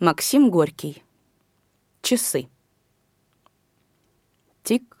[0.00, 1.02] Максим Горький.
[2.02, 2.48] Часы.
[4.62, 4.96] Тик,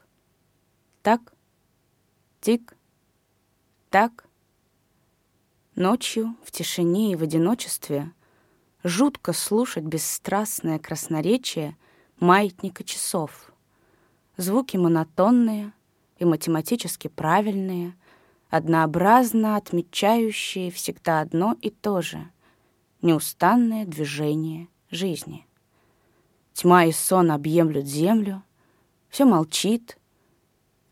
[1.02, 1.20] так,
[2.40, 2.76] тик,
[3.90, 4.26] так.
[5.76, 8.10] Ночью, в тишине и в одиночестве
[8.82, 11.76] жутко слушать бесстрастное красноречие
[12.18, 13.52] маятника часов.
[14.36, 15.72] Звуки монотонные
[16.18, 17.96] и математически правильные,
[18.50, 22.28] однообразно отмечающие всегда одно и то же—
[23.00, 25.46] неустанное движение— жизни.
[26.52, 28.42] Тьма и сон объемлют землю,
[29.08, 29.98] все молчит,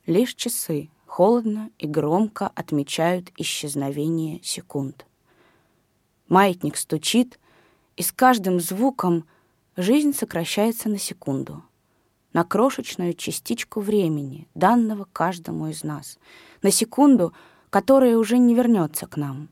[0.07, 5.07] лишь часы холодно и громко отмечают исчезновение секунд.
[6.29, 7.39] Маятник стучит,
[7.97, 9.27] и с каждым звуком
[9.77, 11.65] жизнь сокращается на секунду,
[12.33, 16.19] на крошечную частичку времени, данного каждому из нас,
[16.63, 17.33] на секунду,
[17.71, 19.49] которая уже не вернется к нам.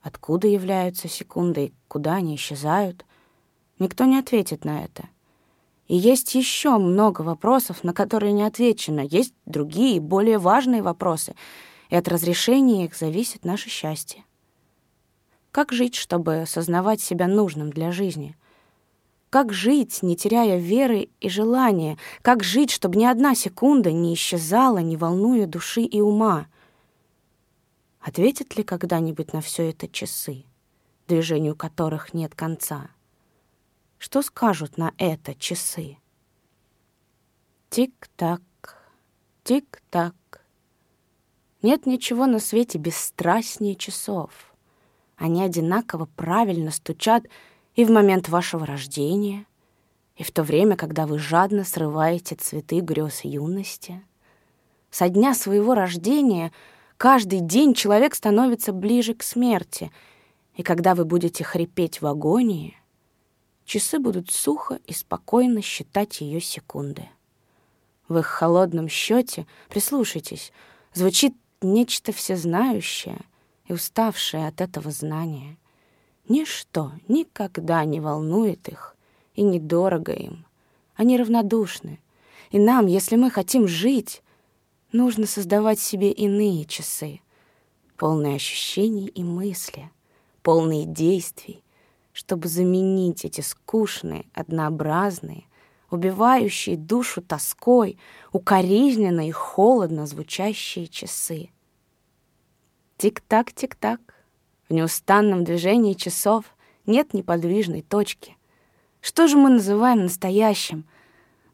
[0.00, 3.04] Откуда являются секунды и куда они исчезают—
[3.78, 5.08] Никто не ответит на это.
[5.88, 9.00] И есть еще много вопросов, на которые не отвечено.
[9.00, 11.34] Есть другие, более важные вопросы,
[11.90, 14.24] и от разрешения их зависит наше счастье.
[15.50, 18.36] Как жить, чтобы осознавать себя нужным для жизни?
[19.30, 21.98] Как жить, не теряя веры и желания?
[22.22, 26.46] Как жить, чтобы ни одна секунда не исчезала, не волнуя души и ума?
[28.00, 30.44] Ответят ли когда-нибудь на все это часы,
[31.08, 32.90] движению которых нет конца?
[34.04, 35.96] Что скажут на это часы?
[37.70, 38.42] Тик-так,
[39.44, 40.14] тик-так.
[41.62, 44.30] Нет ничего на свете бесстрастнее часов.
[45.16, 47.24] Они одинаково правильно стучат
[47.76, 49.46] и в момент вашего рождения,
[50.16, 54.02] и в то время, когда вы жадно срываете цветы грез юности.
[54.90, 56.52] Со дня своего рождения
[56.98, 59.90] каждый день человек становится ближе к смерти,
[60.56, 62.76] и когда вы будете хрипеть в агонии—
[63.64, 67.08] часы будут сухо и спокойно считать ее секунды.
[68.08, 70.52] В их холодном счете, прислушайтесь,
[70.92, 73.18] звучит нечто всезнающее
[73.66, 75.56] и уставшее от этого знания.
[76.28, 78.96] Ничто никогда не волнует их
[79.34, 80.46] и недорого им.
[80.94, 81.98] Они равнодушны.
[82.50, 84.22] И нам, если мы хотим жить,
[84.92, 87.20] нужно создавать себе иные часы,
[87.96, 89.90] полные ощущений и мысли,
[90.42, 91.63] полные действий,
[92.14, 95.44] чтобы заменить эти скучные, однообразные,
[95.90, 97.98] убивающие душу тоской,
[98.32, 101.50] укоризненно и холодно звучащие часы.
[102.98, 104.00] Тик-так, тик-так.
[104.68, 106.44] В неустанном движении часов
[106.86, 108.36] нет неподвижной точки.
[109.00, 110.84] Что же мы называем настоящим?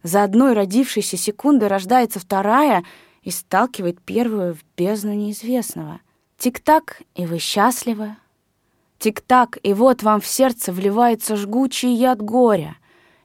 [0.03, 2.85] За одной родившейся секунды рождается вторая
[3.23, 6.01] и сталкивает первую в бездну неизвестного.
[6.37, 8.17] Тик-так, и вы счастливы,
[9.01, 12.77] Тик-так, и вот вам в сердце вливается жгучий яд горя,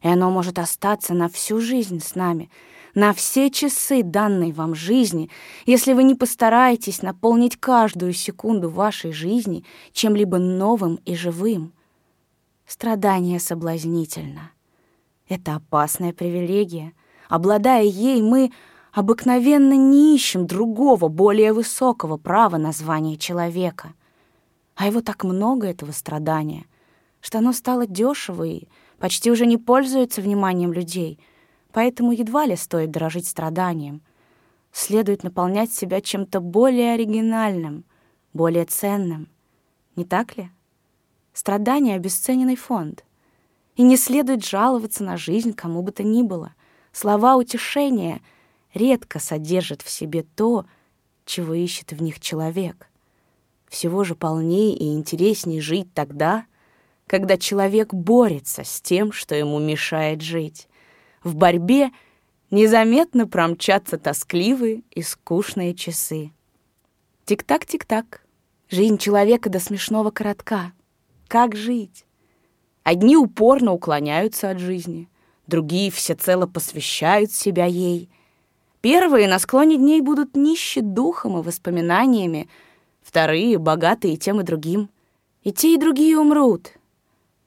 [0.01, 2.49] и оно может остаться на всю жизнь с нами,
[2.93, 5.29] на все часы данной вам жизни,
[5.65, 11.73] если вы не постараетесь наполнить каждую секунду вашей жизни чем-либо новым и живым.
[12.65, 14.51] Страдание соблазнительно.
[15.27, 16.93] Это опасная привилегия.
[17.27, 18.53] Обладая ей, мы
[18.93, 23.93] обыкновенно не ищем другого, более высокого права на звание человека—
[24.75, 26.65] а его так много, этого страдания,
[27.21, 28.67] что оно стало дешево и
[28.99, 31.19] почти уже не пользуется вниманием людей,
[31.71, 34.01] поэтому едва ли стоит дорожить страданием.
[34.71, 37.85] Следует наполнять себя чем-то более оригинальным,
[38.33, 39.29] более ценным.
[39.95, 40.49] Не так ли?
[41.31, 43.05] Страдание— обесцененный фонд.
[43.77, 46.53] И не следует жаловаться на жизнь кому бы то ни было.
[46.91, 48.21] Слова утешения
[48.73, 50.65] редко содержат в себе то,
[51.25, 52.89] чего ищет в них человек—
[53.75, 56.45] всего же полнее и интереснее жить тогда,
[57.07, 60.69] когда человек борется с тем, что ему мешает жить.
[61.23, 61.91] В борьбе
[62.51, 66.31] незаметно промчатся тоскливые и скучные часы.
[67.25, 68.21] Тик-так, тик-так.
[68.69, 70.71] Жизнь человека до смешного коротка.
[71.27, 72.05] Как жить?
[72.83, 75.09] Одни упорно уклоняются от жизни,
[75.47, 78.09] другие всецело посвящают себя ей.
[78.79, 82.47] Первые на склоне дней будут нищи духом и воспоминаниями,
[83.05, 84.89] вторые— богатые тем и другим.
[85.43, 86.71] И те, и другие умрут.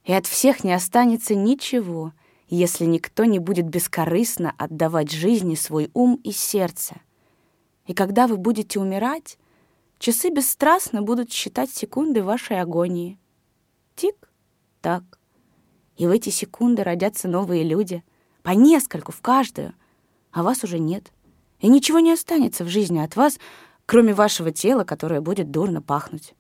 [0.05, 2.13] И от всех не останется ничего,
[2.49, 7.01] если никто не будет бескорыстно отдавать жизни свой ум и сердце.
[7.87, 9.37] И когда вы будете умирать,
[9.99, 13.19] часы бесстрастно будут считать секунды вашей агонии.
[13.97, 15.03] Тик-так.
[15.97, 18.05] И в эти секунды родятся новые люди,
[18.45, 19.75] по нескольку в каждую,
[20.31, 21.13] а вас уже нет.
[21.59, 23.41] И ничего не останется в жизни от вас,
[23.89, 26.35] кроме вашего тела, которое будет дурно пахнуть.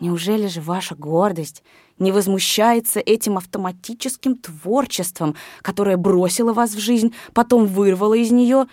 [0.00, 1.62] Неужели же ваша гордость
[2.00, 8.66] не возмущается этим автоматическим творчеством, которое бросило вас в жизнь, потом вырвало из нее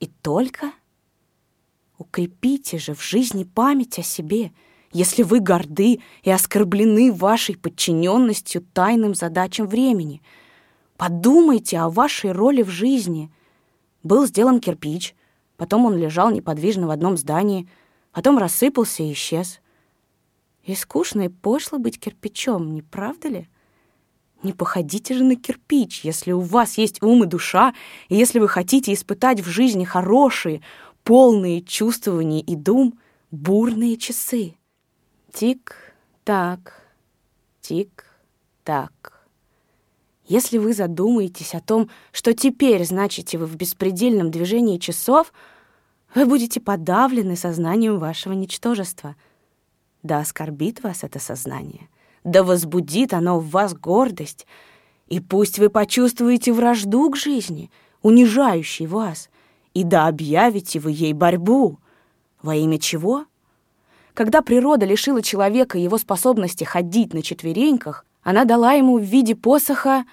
[0.00, 0.72] и только?
[1.96, 4.50] Укрепите же в жизни память о себе,
[4.92, 10.22] если вы горды и оскорблены вашей подчиненностью тайным задачам времени.
[10.96, 13.30] Подумайте о вашей роли в жизни.
[14.02, 15.14] Был сделан кирпич,
[15.62, 17.68] потом он лежал неподвижно в одном здании,
[18.10, 19.60] потом рассыпался и исчез.
[20.64, 23.48] И скучно и пошло быть кирпичом, не правда ли?
[24.42, 27.74] Не походите же на кирпич, если у вас есть ум и душа,
[28.08, 30.62] и если вы хотите испытать в жизни хорошие,
[31.04, 32.98] полные чувствований и дум,
[33.30, 34.56] бурные часы.
[35.32, 36.82] Тик-так,
[37.60, 39.28] тик-так.
[40.26, 45.32] Если вы задумаетесь о том, что теперь значите вы в беспредельном движении часов,
[46.14, 49.16] вы будете подавлены сознанием вашего ничтожества—
[50.02, 51.88] да оскорбит вас это сознание,
[52.24, 54.46] да возбудит оно в вас гордость,
[55.06, 57.70] и пусть вы почувствуете вражду к жизни,
[58.02, 59.30] унижающей вас,
[59.74, 61.78] и да объявите вы ей борьбу.
[62.42, 63.26] Во имя чего?
[64.14, 70.04] Когда природа лишила человека его способности ходить на четвереньках, она дала ему в виде посоха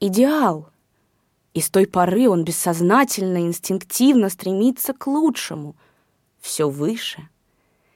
[0.00, 0.69] идеал.
[1.54, 5.76] И с той поры он бессознательно, инстинктивно стремится к лучшему,
[6.40, 7.28] все выше—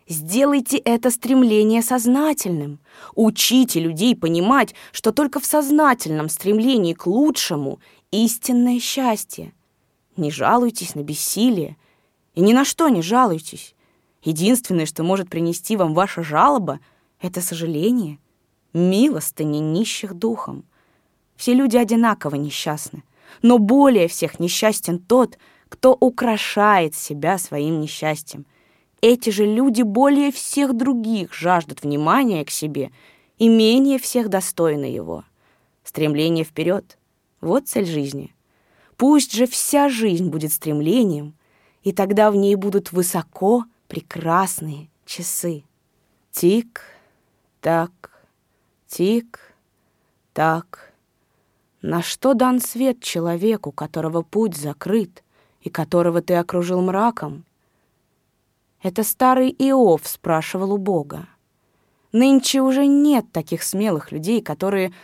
[0.07, 2.79] Сделайте это стремление сознательным.
[3.15, 7.81] Учите людей понимать, что только в сознательном стремлении к лучшему
[8.11, 9.55] истинное счастье.
[10.19, 11.79] Не жалуйтесь на бессилие
[12.35, 13.75] и ни на что не жалуйтесь.
[14.23, 16.81] Единственное, что может принести вам ваша жалоба,
[17.21, 18.19] это сожаление,
[18.75, 20.65] милостыни нищих духом.
[21.35, 23.03] Все люди одинаково несчастны,
[23.43, 25.39] но более всех несчастен тот,
[25.69, 28.47] кто украшает себя своим несчастьем—
[29.07, 32.91] эти же люди более всех других жаждут внимания к себе
[33.37, 35.25] и менее всех достойны его.
[35.83, 36.97] Стремление вперед—
[37.43, 38.35] вот цель жизни.
[38.97, 41.35] Пусть же вся жизнь будет стремлением,
[41.83, 45.65] и тогда в ней будут высоко прекрасные часы.
[46.33, 46.81] Тик,
[47.61, 48.25] так,
[48.87, 49.55] тик,
[50.33, 50.94] так.
[51.87, 55.23] На что дан свет человеку, которого путь закрыт,
[55.61, 57.45] и которого ты окружил мраком?
[58.83, 61.29] Это старый Иов спрашивал у Бога.
[62.11, 64.95] Нынче уже нет таких смелых людей, которые,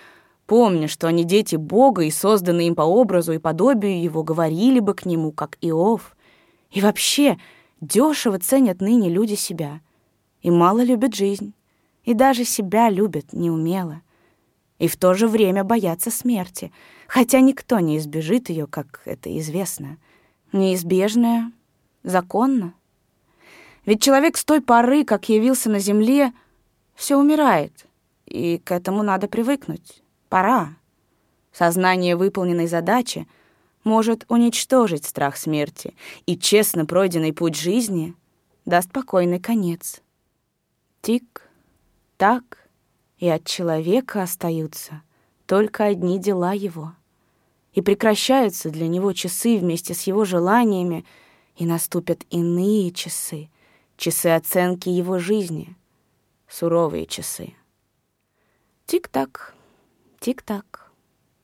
[0.46, 4.94] помня, что они дети Бога и созданы им по образу и подобию Его, говорили бы
[4.94, 6.16] к Нему, как Иов.
[6.70, 7.36] И вообще,
[7.82, 9.82] дешево ценят ныне люди себя.
[10.40, 11.52] И мало любят жизнь.
[12.04, 14.00] И даже себя любят неумело.
[14.80, 16.72] И в то же время боятся смерти,
[17.06, 19.98] хотя никто не избежит ее, как это известно.
[20.52, 21.52] Неизбежное,
[22.02, 22.72] законно.
[23.84, 26.32] Ведь человек с той поры, как явился на земле,
[26.94, 27.86] все умирает,
[28.24, 30.02] и к этому надо привыкнуть.
[30.30, 30.70] Пора.
[31.52, 33.28] Сознание выполненной задачи
[33.84, 35.94] может уничтожить страх смерти,
[36.24, 38.14] и честно пройденный путь жизни
[38.64, 40.00] даст спокойный конец.
[41.02, 41.50] Тик,
[42.16, 42.59] так,
[43.20, 45.02] и от человека остаются
[45.46, 46.94] только одни дела его.
[47.72, 51.04] И прекращаются для него часы вместе с его желаниями,
[51.54, 53.48] и наступят иные часы—
[54.00, 55.76] часы оценки его жизни,
[56.48, 57.52] суровые часы.
[58.86, 59.54] Тик-так,
[60.18, 60.90] тик-так.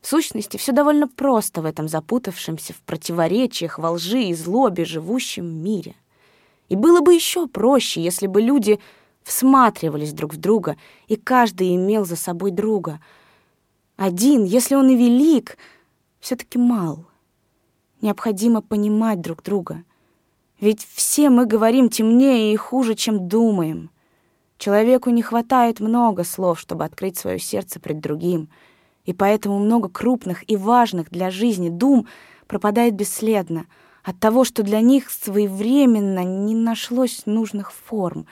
[0.01, 5.45] В сущности, все довольно просто в этом запутавшемся в противоречиях, во лжи и злобе живущем
[5.45, 5.95] мире.
[6.67, 8.79] И было бы еще проще, если бы люди
[9.27, 12.99] всматривались друг в друга, и каждый имел за собой друга.
[13.95, 15.57] Один, если он и велик,
[16.19, 17.05] все таки мал.
[18.01, 19.83] Необходимо понимать друг друга—
[20.59, 23.91] ведь все мы говорим темнее и хуже, чем думаем.
[24.57, 28.49] Человеку не хватает много слов, чтобы открыть свое сердце пред другим,
[29.05, 32.07] и поэтому много крупных и важных для жизни дум
[32.47, 33.67] пропадает бесследно
[34.03, 38.25] от того, что для них своевременно не нашлось нужных форм.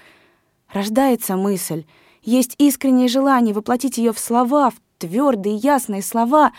[0.76, 1.86] Рождается мысль,
[2.22, 6.52] есть искреннее желание воплотить ее в слова, в твердые ясные слова,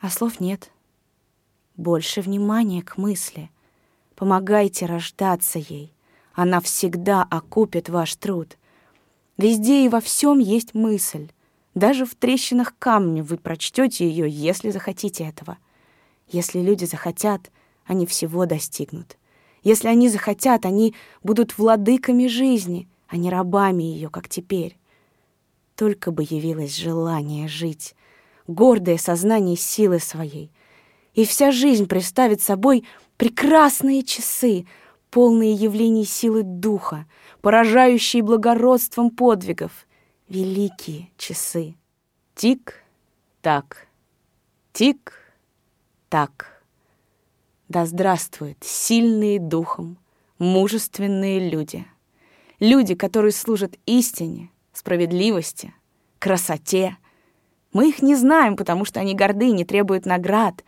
[0.00, 0.72] а слов нет.
[1.76, 3.50] Больше внимания к мысли—
[4.22, 5.92] Помогайте рождаться ей.
[6.32, 8.56] Она всегда окупит ваш труд.
[9.36, 11.28] Везде и во всем есть мысль.
[11.74, 15.58] Даже в трещинах камня вы прочтете ее, если захотите этого.
[16.28, 17.50] Если люди захотят,
[17.84, 19.16] они всего достигнут.
[19.64, 24.78] Если они захотят, они будут владыками жизни, а не рабами ее, как теперь.
[25.76, 27.94] Только бы явилось желание жить,
[28.46, 30.50] гордое сознание силы своей,
[31.12, 32.86] и вся жизнь представит собой
[33.18, 34.66] прекрасные часы,
[35.10, 37.04] полные явлений силы духа,
[37.42, 39.86] поражающие благородством подвигов,
[40.30, 41.74] великие часы.
[42.34, 43.88] Тик-так,
[44.72, 46.64] тик-так.
[47.68, 49.98] Да здравствуют сильные духом,
[50.38, 51.84] мужественные люди.
[52.62, 55.74] Люди, которые служат истине, справедливости,
[56.20, 56.96] красоте.
[57.72, 60.62] Мы их не знаем, потому что они горды, не требуют наград.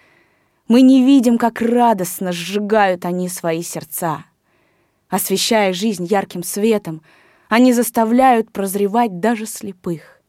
[0.66, 4.24] Мы не видим, как радостно сжигают они свои сердца.
[5.08, 7.00] Освещая жизнь ярким светом,
[7.48, 10.20] они заставляют прозревать даже слепых.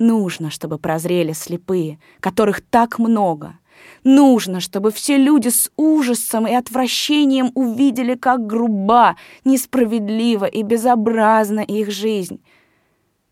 [0.00, 3.59] Нужно, чтобы прозрели слепые, которых так много.
[4.04, 11.90] Нужно, чтобы все люди с ужасом и отвращением увидели, как груба, несправедлива и безобразна их
[11.90, 12.40] жизнь.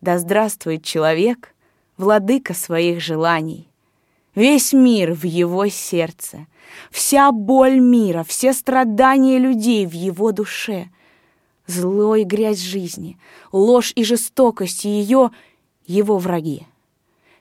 [0.01, 1.55] Да здравствует человек,
[1.97, 3.69] владыка своих желаний.
[4.35, 6.47] Весь мир в его сердце,
[6.91, 10.91] вся боль мира, все страдания людей в его душе,
[11.67, 13.19] зло и грязь жизни,
[13.53, 15.31] ложь и жестокость ее—
[15.89, 16.67] его враги.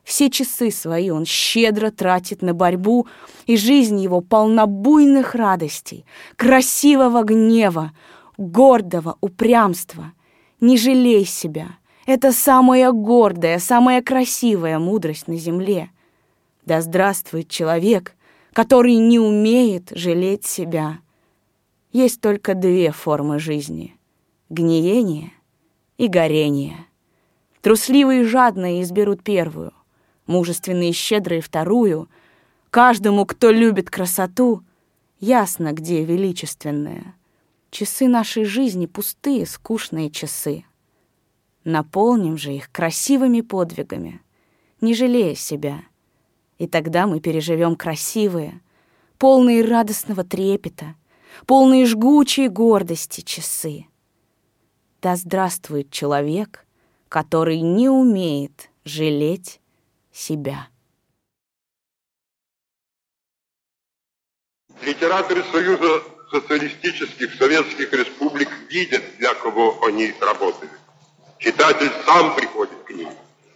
[0.07, 3.07] Все часы свои он щедро тратит на борьбу,
[3.45, 6.05] и жизнь его полна буйных радостей,
[6.37, 7.91] красивого гнева,
[8.37, 10.13] гордого упрямства.
[10.61, 11.77] Не жалей себя.
[12.05, 15.89] Это самая гордая, самая красивая мудрость на земле.
[16.65, 18.15] Да здравствует человек,
[18.53, 20.99] который не умеет жалеть себя.
[21.91, 23.97] Есть только две формы жизни—
[24.49, 25.33] гниение
[25.97, 26.77] и горение.
[27.61, 29.73] Трусливые и жадные изберут первую,
[30.27, 32.09] мужественные и щедрые вторую.
[32.69, 34.63] Каждому, кто любит красоту,
[35.19, 37.15] ясно, где величественная.
[37.71, 40.63] Часы нашей жизни— пустые, скучные часы.
[41.63, 44.21] Наполним же их красивыми подвигами,
[44.79, 45.81] не жалея себя.
[46.57, 48.61] И тогда мы переживем красивые,
[49.17, 50.95] полные радостного трепета,
[51.45, 53.85] полные жгучей гордости часы.
[55.01, 56.65] Да здравствует человек,
[57.09, 59.59] который не умеет жалеть
[60.17, 60.69] себя.
[64.81, 70.71] Литераторы Союза социалистических советских республик видят, для кого они работают.
[71.39, 73.09] Читатель сам приходит к ним.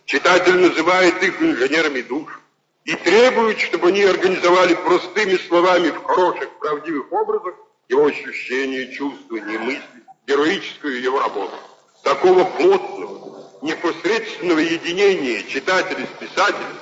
[0.06, 2.40] Читатель называет их инженерами душ
[2.86, 7.56] и требует, чтобы они организовали простыми словами в хороших, правдивых образах
[7.90, 11.56] его ощущения, чувствования, мысли, героическую его работу.
[12.04, 13.31] Такого плотного,
[13.62, 16.78] непосредственного единения читателя с писателем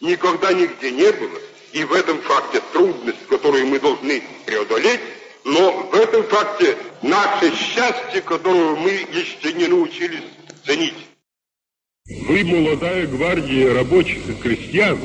[0.00, 1.38] никогда нигде не было.
[1.72, 5.00] И в этом факте трудность, которую мы должны преодолеть,
[5.44, 10.24] но в этом факте наше счастье, которого мы еще не научились
[10.64, 10.94] ценить.
[12.26, 14.98] Вы молодая гвардия рабочих и крестьян.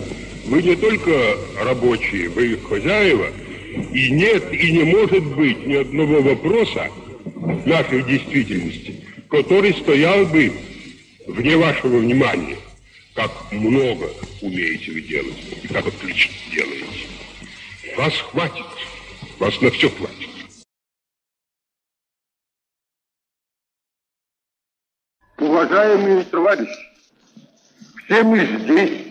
[0.46, 3.27] Вы не только рабочие, вы хозяева.
[3.94, 6.89] И нет и не может быть ни одного вопроса
[7.65, 10.51] нашей действительности, который стоял бы
[11.27, 12.58] вне вашего внимания,
[13.13, 14.10] как много
[14.41, 17.08] умеете вы делать и как отлично делаете.
[17.98, 18.65] Вас хватит,
[19.39, 20.29] вас на все хватит.
[25.38, 26.86] Уважаемые товарищи,
[28.05, 29.01] все мы здесь,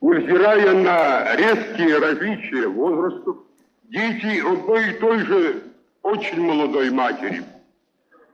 [0.00, 3.38] невзирая на резкие различия возрастов,
[3.84, 5.62] дети одной и той же
[6.02, 7.44] очень молодой матери,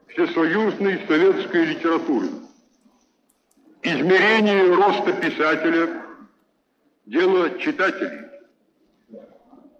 [0.07, 2.29] всесоюзной советской литературы.
[3.85, 5.89] Измерение роста писателя–
[7.05, 8.21] дело читателей.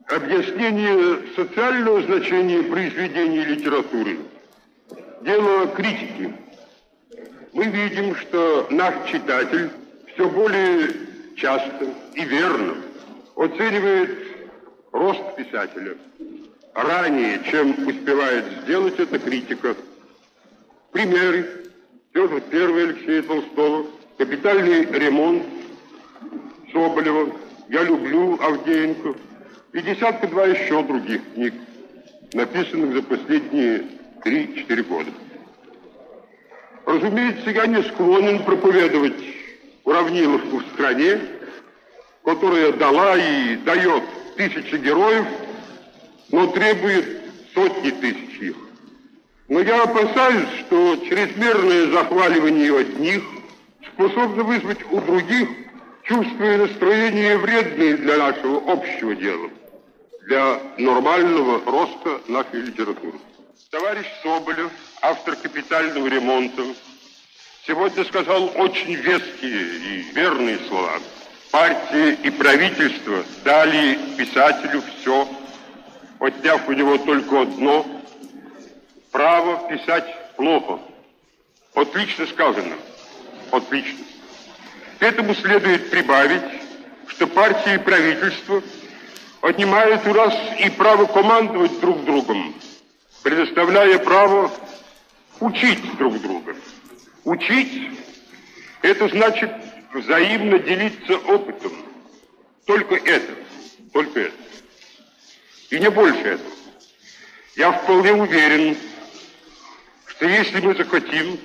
[0.07, 4.19] Объяснение социального значения произведений литературы–
[5.21, 6.35] дело критики.
[7.53, 9.69] Мы видим, что наш читатель
[10.13, 10.89] все более
[11.37, 12.75] часто и верно
[13.37, 14.17] оценивает
[14.91, 15.95] рост писателя
[16.73, 19.75] ранее, чем успевает сделать эта критика.
[20.91, 21.62] Примеры
[22.13, 23.87] Петр I Алексея Толстого,
[24.19, 25.43] капитальный ремонт
[26.71, 27.35] Соболева,
[27.69, 29.15] я люблю Авдеенко
[29.73, 31.55] и десятка-два еще других книг,
[32.33, 33.85] написанных за последние
[34.23, 35.09] 3-4 года.
[36.85, 39.23] Разумеется, я не склонен проповедовать
[39.83, 41.19] уравниловку в стране,
[42.23, 44.03] которая дала и дает
[44.37, 45.25] тысячи героев,
[46.29, 47.05] но требует
[47.55, 48.55] сотни тысяч их.
[49.49, 53.23] Но я опасаюсь, что чрезмерное захваливание одних
[53.93, 55.49] способно вызвать у других
[56.03, 59.49] чувства и настроения вредные для нашего общего дела,
[60.27, 63.19] для нормального роста нашей литературы.
[63.69, 64.71] Товарищ Соболев,
[65.01, 66.63] автор «Капитального ремонта»,
[67.67, 70.99] сегодня сказал очень веские и верные слова.
[71.51, 75.27] Партия и правительство дали писателю все,
[76.19, 77.85] отняв у него только одно–
[79.13, 80.05] право писать
[80.35, 80.79] плохо.
[81.75, 82.75] Отлично сказано.
[83.51, 84.03] Отлично.
[84.99, 86.41] К этому следует прибавить,
[87.07, 88.61] что партии и правительство
[89.41, 92.55] отнимают у нас и право командовать друг другом,
[93.21, 94.51] предоставляя право
[95.39, 96.55] учить друг друга.
[97.23, 97.89] Учить–
[98.81, 99.51] это значит
[99.93, 101.71] взаимно делиться опытом.
[102.65, 103.33] Только это,
[103.91, 104.35] только это.
[105.69, 106.51] И не больше этого.
[107.55, 108.75] Я вполне уверен,
[110.15, 111.39] что если мы захотим,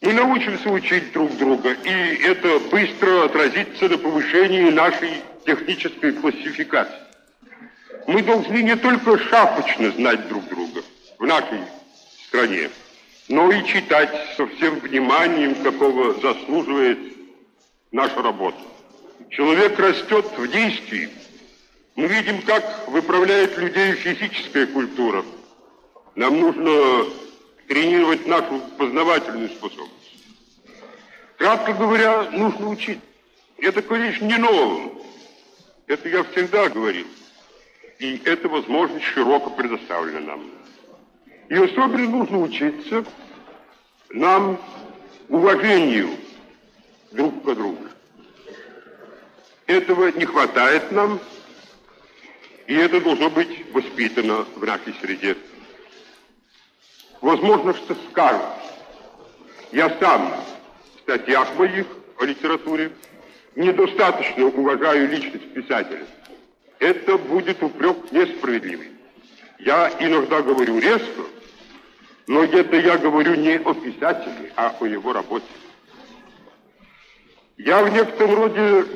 [0.00, 6.94] мы научимся учить друг друга, и это быстро отразится на повышении нашей технической классификации.
[8.06, 10.82] Мы должны не только шапочно знать друг друга
[11.18, 11.60] в нашей
[12.28, 12.70] стране,
[13.28, 16.98] но и читать со всем вниманием, какого заслуживает
[17.90, 18.58] наша работа.
[19.30, 21.08] Человек растет в действии.
[21.96, 25.24] Мы видим, как выправляет людей физическая культура.
[26.16, 27.04] Нам нужно
[27.68, 29.92] тренировать нашу познавательную способность.
[31.36, 33.00] Кратко говоря, нужно учить.
[33.58, 34.92] Это, конечно, не новое.
[35.86, 37.06] Это я всегда говорил.
[37.98, 40.50] И эта возможность широко предоставлена нам.
[41.50, 43.04] И особенно нужно учиться
[44.08, 44.58] нам
[45.28, 46.08] уважению
[47.12, 47.84] друг к другу.
[49.66, 51.20] Этого не хватает нам,
[52.66, 55.36] и это должно быть воспитано в нашей среде.
[57.20, 58.42] Возможно, что скажут.
[59.72, 60.32] Я сам
[60.96, 61.86] в статьях моих
[62.18, 62.92] о литературе
[63.54, 66.06] недостаточно уважаю личность писателя.
[66.78, 68.92] Это будет упрек несправедливый.
[69.58, 71.22] Я иногда говорю резко,
[72.26, 75.46] но это я говорю не о писателе, а о его работе.
[77.56, 78.86] Я в некотором роде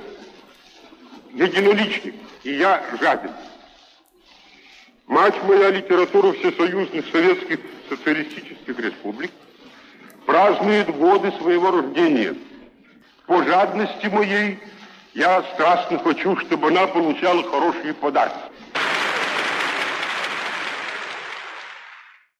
[1.32, 3.30] единоличник, и я жаден.
[5.10, 9.32] Мать моя литература всесоюзных советских социалистических республик
[10.24, 12.36] празднует годы своего рождения.
[13.26, 14.60] По жадности моей
[15.14, 18.38] я страстно хочу, чтобы она получала хорошие подарки.